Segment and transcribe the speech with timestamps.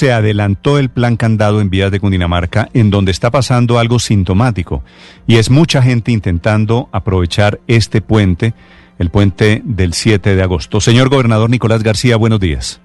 [0.00, 4.82] se adelantó el plan candado en vías de Cundinamarca, en donde está pasando algo sintomático,
[5.26, 8.54] y es mucha gente intentando aprovechar este puente,
[8.98, 10.80] el puente del 7 de agosto.
[10.80, 12.80] Señor gobernador Nicolás García, buenos días.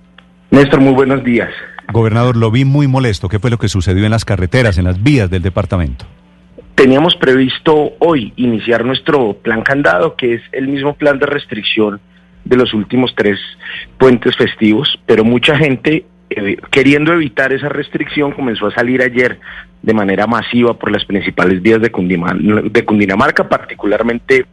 [0.51, 1.47] Néstor, muy buenos días.
[1.93, 3.29] Gobernador, lo vi muy molesto.
[3.29, 6.03] ¿Qué fue lo que sucedió en las carreteras, en las vías del departamento?
[6.75, 12.01] Teníamos previsto hoy iniciar nuestro plan candado, que es el mismo plan de restricción
[12.43, 13.39] de los últimos tres
[13.97, 16.03] puentes festivos, pero mucha gente
[16.35, 19.39] eh, queriendo evitar esa restricción comenzó a salir ayer
[19.81, 24.45] de manera masiva por las principales vías de, Cundinamarca, particularmente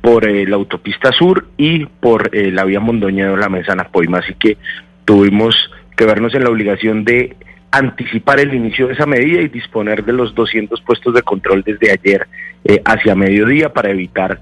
[0.00, 4.34] por eh, la autopista sur y por eh, la vía Mondoñedo, la Mensana Poima, así
[4.34, 4.56] que
[5.04, 5.56] tuvimos
[5.96, 7.36] que vernos en la obligación de
[7.72, 11.92] anticipar el inicio de esa medida y disponer de los 200 puestos de control desde
[11.92, 12.26] ayer
[12.84, 14.40] hacia mediodía para evitar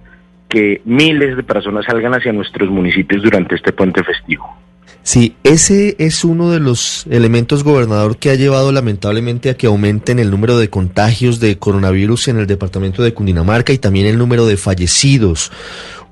[0.49, 4.57] que miles de personas salgan hacia nuestros municipios durante este puente festivo.
[5.03, 10.19] Sí, ese es uno de los elementos, gobernador, que ha llevado lamentablemente a que aumenten
[10.19, 14.45] el número de contagios de coronavirus en el departamento de Cundinamarca y también el número
[14.45, 15.51] de fallecidos.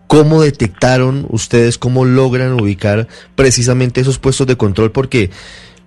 [0.06, 4.92] ¿Cómo detectaron ustedes, cómo logran ubicar precisamente esos puestos de control?
[4.92, 5.30] Porque,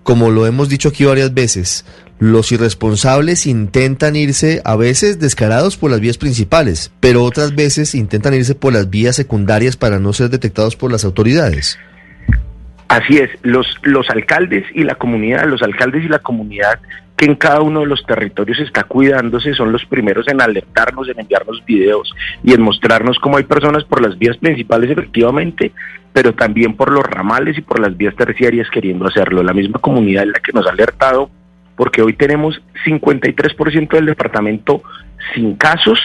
[0.03, 1.85] como lo hemos dicho aquí varias veces,
[2.19, 8.33] los irresponsables intentan irse a veces descarados por las vías principales, pero otras veces intentan
[8.33, 11.79] irse por las vías secundarias para no ser detectados por las autoridades.
[12.89, 16.79] Así es, los, los alcaldes y la comunidad, los alcaldes y la comunidad
[17.15, 21.19] que en cada uno de los territorios está cuidándose son los primeros en alertarnos, en
[21.19, 22.11] enviarnos videos
[22.43, 25.71] y en mostrarnos cómo hay personas por las vías principales efectivamente,
[26.13, 29.43] pero también por los ramales y por las vías terciarias queriendo hacerlo.
[29.43, 31.29] La misma comunidad es la que nos ha alertado
[31.75, 34.81] porque hoy tenemos 53% del departamento
[35.35, 35.99] sin casos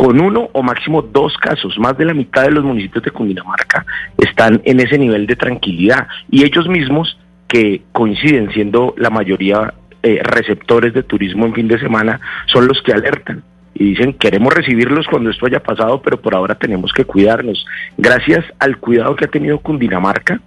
[0.00, 1.78] con uno o máximo dos casos.
[1.78, 3.84] Más de la mitad de los municipios de Cundinamarca
[4.16, 10.22] están en ese nivel de tranquilidad y ellos mismos que coinciden siendo la mayoría eh,
[10.22, 13.42] receptores de turismo en fin de semana son los que alertan
[13.74, 17.66] y dicen queremos recibirlos cuando esto haya pasado, pero por ahora tenemos que cuidarnos.
[17.98, 20.40] Gracias al cuidado que ha tenido Cundinamarca,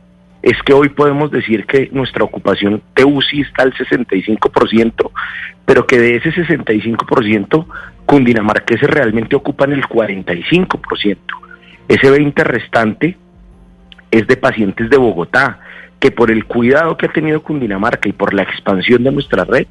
[0.44, 5.12] es que hoy podemos decir que nuestra ocupación de UCI está al 65%,
[5.66, 7.66] pero que de ese 65%,
[8.06, 11.18] cundinamarqueses realmente ocupan el 45%.
[11.88, 13.18] Ese 20% restante
[14.12, 15.60] es de pacientes de Bogotá,
[16.00, 19.68] que por el cuidado que ha tenido Cundinamarca y por la expansión de nuestra red,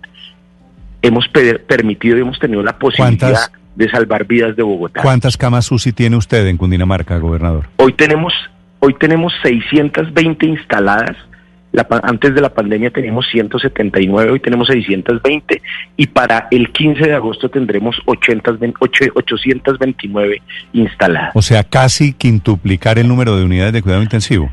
[1.03, 5.03] hemos permitido y hemos tenido la posibilidad de salvar vidas de Bogotá.
[5.03, 7.69] ¿Cuántas camas UCI tiene usted en Cundinamarca, gobernador?
[7.77, 8.33] Hoy tenemos
[8.85, 11.17] Hoy tenemos 620 instaladas.
[12.03, 15.63] antes de la pandemia teníamos 179, hoy tenemos 620
[15.97, 20.43] y para el 15 de agosto tendremos 829
[20.73, 21.31] instaladas.
[21.37, 24.51] O sea, casi quintuplicar el número de unidades de cuidado intensivo.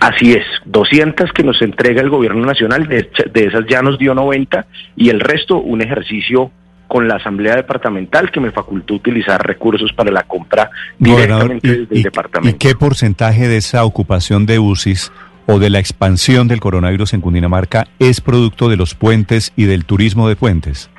[0.00, 4.66] Así es, 200 que nos entrega el gobierno nacional, de, esas ya nos dio 90
[4.96, 6.50] y el resto un ejercicio
[6.88, 12.02] con la Asamblea Departamental que me facultó utilizar recursos para la compra directamente desde el
[12.02, 12.56] departamento.
[12.56, 15.12] ¿Y qué porcentaje de esa ocupación de UCIs
[15.46, 19.84] o de la expansión del coronavirus en Cundinamarca es producto de los puentes y del
[19.84, 20.90] turismo de puentes?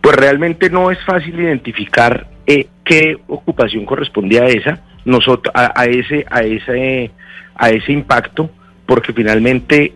[0.00, 6.26] Pues realmente no es fácil identificar eh, qué ocupación corresponde a esa, nosotros, a, ese,
[6.30, 7.10] a ese,
[7.54, 8.50] a ese impacto,
[8.86, 9.94] porque finalmente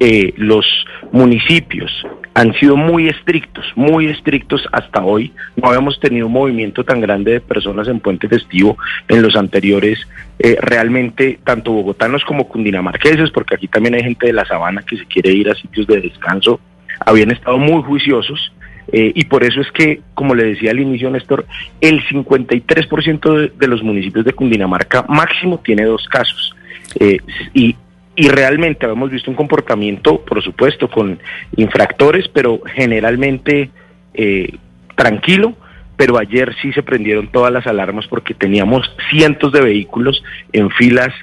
[0.00, 0.66] eh, los
[1.12, 1.90] municipios
[2.34, 5.32] han sido muy estrictos, muy estrictos hasta hoy.
[5.56, 8.76] No habíamos tenido un movimiento tan grande de personas en Puente Festivo
[9.08, 9.98] en los anteriores.
[10.38, 14.96] Eh, realmente, tanto bogotanos como cundinamarqueses, porque aquí también hay gente de la sabana que
[14.96, 16.60] se quiere ir a sitios de descanso,
[17.04, 18.52] habían estado muy juiciosos.
[18.90, 21.44] Eh, y por eso es que, como le decía al inicio, Néstor,
[21.80, 26.54] el 53% de, de, los municipios de Cundinamarca máximo tiene dos casos.
[26.98, 27.18] Eh,
[27.52, 27.76] y
[28.18, 31.20] y realmente habíamos visto un comportamiento, por supuesto, con
[31.54, 33.70] infractores, pero generalmente
[34.12, 34.56] eh,
[34.96, 35.54] tranquilo.
[35.96, 40.20] Pero ayer sí se prendieron todas las alarmas porque teníamos cientos de vehículos
[40.52, 41.14] en filas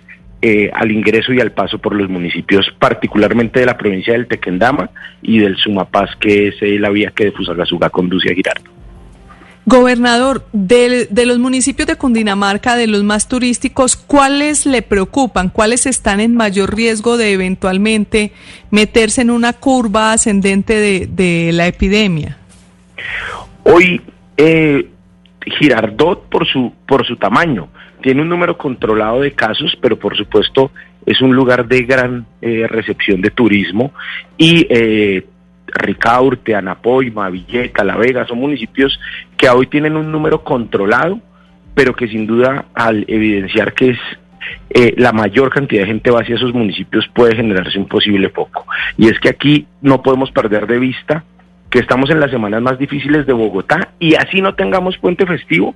[0.41, 4.89] eh, al ingreso y al paso por los municipios, particularmente de la provincia del Tequendama
[5.21, 8.74] y del Sumapaz, que es eh, la vía que de Fusagasugá conduce a Girardot.
[9.67, 15.49] Gobernador, de, los municipios de Cundinamarca, de los más turísticos, ¿cuáles le preocupan?
[15.49, 18.31] ¿Cuáles están en mayor riesgo de eventualmente
[18.69, 22.37] meterse en una curva ascendente de, la epidemia?
[23.63, 24.01] Hoy,
[24.37, 24.87] eh,
[25.57, 27.69] Girardot, por su, por su tamaño,
[28.03, 30.69] tiene un número controlado de casos, pero por supuesto
[31.07, 33.93] es un lugar de gran eh, recepción de turismo
[34.37, 35.25] y eh,
[35.67, 38.99] Ricaurte, Anapoima, Villeta, La Vega, son municipios
[39.37, 41.19] que hoy tienen un número controlado,
[41.73, 43.99] pero que sin duda al evidenciar que es
[44.69, 48.65] eh, la mayor cantidad de gente va hacia esos municipios puede generarse un posible foco.
[48.97, 51.23] Y es que aquí no podemos perder de vista
[51.69, 55.75] que estamos en las semanas más difíciles de Bogotá y así no tengamos puente festivo,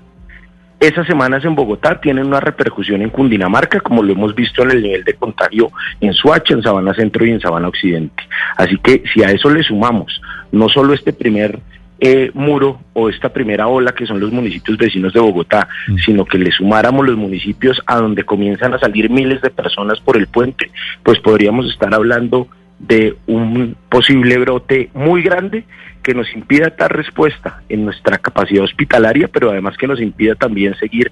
[0.79, 4.81] esas semanas en Bogotá tienen una repercusión en Cundinamarca, como lo hemos visto en el
[4.81, 8.23] nivel de contagio en Suacha, en Sabana Centro y en Sabana Occidente.
[8.55, 10.21] Así que si a eso le sumamos
[10.53, 11.59] no solo este primer
[12.01, 15.97] eh, muro o esta primera ola que son los municipios vecinos de Bogotá, mm.
[15.97, 20.17] sino que le sumáramos los municipios a donde comienzan a salir miles de personas por
[20.17, 20.71] el puente,
[21.03, 22.47] pues podríamos estar hablando
[22.79, 25.65] de un posible brote muy grande
[26.01, 30.75] que nos impida dar respuesta en nuestra capacidad hospitalaria, pero además que nos impida también
[30.75, 31.11] seguir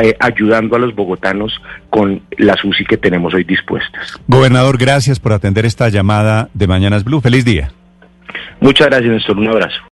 [0.00, 4.18] eh, ayudando a los bogotanos con las UCI que tenemos hoy dispuestas.
[4.26, 7.20] Gobernador, gracias por atender esta llamada de Mañanas Blue.
[7.20, 7.72] Feliz día.
[8.60, 9.38] Muchas gracias, Néstor.
[9.38, 9.82] Un abrazo.